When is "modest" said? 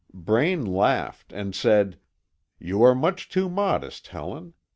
3.49-4.07